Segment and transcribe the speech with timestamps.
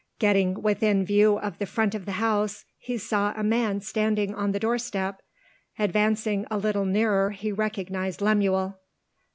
[0.17, 4.51] Getting within view of the front of the house, he saw a man standing on
[4.51, 5.21] the doorstep.
[5.77, 8.79] Advancing a little nearer, he recognised Lemuel.